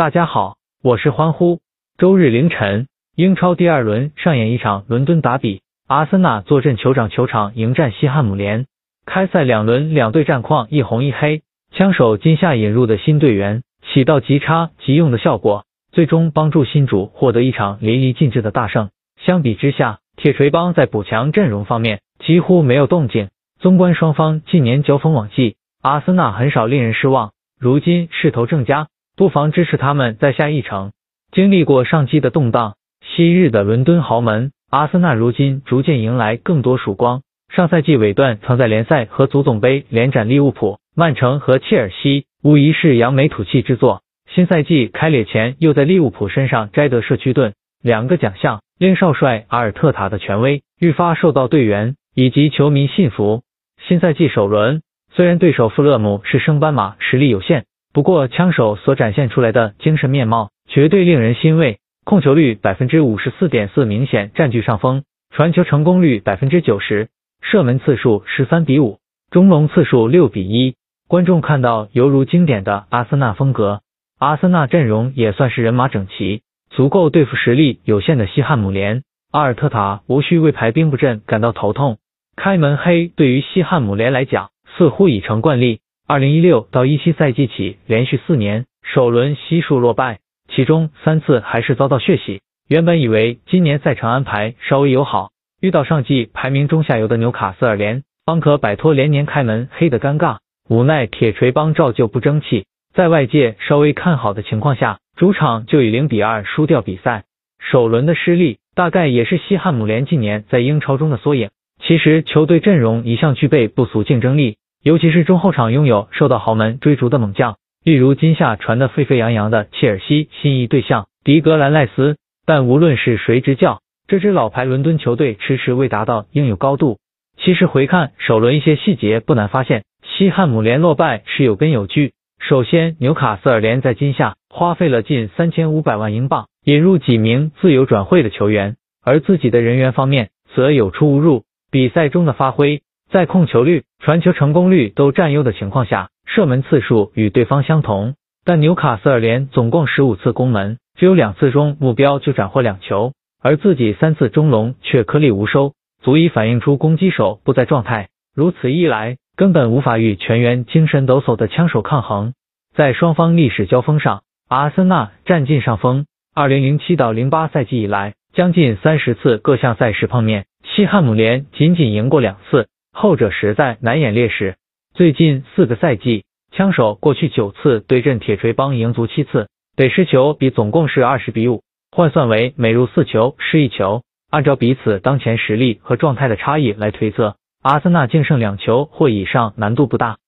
[0.00, 1.60] 大家好，我是欢呼。
[1.98, 8.64] 周日凌晨，英超第二轮上演一场伦敦打比，阿森纳坐镇酋长球场迎战西汉姆联。
[9.04, 11.42] 开赛两轮两队战况一红一黑，
[11.74, 18.88] 枪手今夏引入的新队员起到即插即用的效果，最终帮助新主获得一场淋漓尽致的大胜。
[19.22, 23.28] 相比之下，铁锤帮在补强阵容方面几乎没有动静。
[23.58, 27.32] 纵观双方近年交锋往绩，阿森纳很少令人失望。
[27.58, 28.88] 如今势头正佳，
[29.20, 30.92] 不妨支持他们再下一城。
[31.30, 37.20] 经历过上季的动荡，昔日的伦敦豪门阿森纳如今逐渐迎来更多曙光。
[37.54, 44.00] 上赛季尾段曾在联赛和足总杯连斩利物浦、曼城和切尔西，无疑是扬眉吐气之作。
[44.34, 48.62] 新赛季开列前又在利物浦身上摘得社区盾两个奖项。
[48.78, 53.42] 令少帅阿尔特塔的权威愈发受到队员以及球迷信服。
[53.86, 54.80] 新赛季首轮，
[55.12, 61.78] 虽然对手富勒姆是升班马，实力有限，不过枪手所展现出来的精神面貌绝对令人欣慰。
[62.04, 67.08] 控球率百分之五十四点四，明显占据上风；传球成功率百分之九十，
[67.42, 68.98] 射门次数十三比五，
[69.30, 70.74] 中龙次数六比一。
[71.08, 73.82] 观众看到犹如经典的阿森纳风格，
[74.18, 76.42] 阿森纳阵容也算是人马整齐。
[76.70, 81.98] 足够对付实力有限的西汉姆联，阿尔特塔无需为排兵布阵感到头痛。
[82.34, 85.80] 开门黑对于西汉姆联来讲似乎已成惯例。
[86.10, 92.40] 二零一六到一七赛季起，连续四年首轮悉数落败，其中三次还是遭到血洗。
[92.66, 95.28] 原本以为今年赛程安排稍微友好，
[95.60, 100.38] 遇到上季排名中下游的纽卡斯尔联，方可摆脱连年开门黑的尴尬。
[100.68, 104.98] 无奈铁锤帮照旧不争气，在外界稍微看好的情况下。
[105.16, 107.22] 主场就以零比二输掉比赛，
[107.60, 111.50] 首轮的失利大概也是西汉姆联近年在英超中的缩影。
[111.80, 122.16] 其实球队阵容一向具备不俗竞争力，尤其是中后场拥有受到豪门追逐的猛将，例如今夏传的沸沸扬扬的切尔西心仪对象迪格兰赖斯。
[122.46, 126.98] 但无论是谁执教，这支老牌伦敦球队迟迟未达到应有高度。
[127.36, 132.12] 其实回看首轮一些细节，不难发现西汉姆联落败是有根有据。
[132.38, 141.44] 首先，纽卡斯尔联在今夏花费了近三千五百万英镑引入几名自由转会的球员，而自己的人员方面则有出无入。
[141.70, 153.12] 比赛中的发挥，在控球率、传球成功率都占优的情况下，射门次数与对方相同，但纽卡斯尔联总共十五次攻门，只有两次中目标就斩获两球，
[153.42, 155.72] 而自己三次中龙却颗粒无收，
[156.02, 158.10] 足以反映出攻击手不在状态。
[158.32, 162.34] 如此一来，根本无法与全员精神抖擞的枪手抗衡，
[162.76, 166.06] 在双方历史交锋上，阿森纳占尽上风。
[166.32, 174.56] 二零零七到零八赛季以来，将近三十次各项赛事碰面，西汉姆联仅仅赢过两次，后者实在难掩劣势。
[174.94, 184.02] 最近四个赛季，枪手过去九次对阵铁锤帮赢足七次，得失球比总共是二十比五，换算为每入四球失一球。
[184.30, 187.36] 按照彼此当前实力和状态的差异来推测。
[187.62, 190.18] 阿森纳净胜两球或以上难度不大。